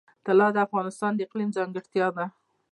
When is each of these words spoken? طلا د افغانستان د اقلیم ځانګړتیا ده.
طلا 0.25 0.47
د 0.53 0.57
افغانستان 0.67 1.11
د 1.15 1.19
اقلیم 1.27 1.49
ځانګړتیا 1.57 2.07
ده. 2.17 2.25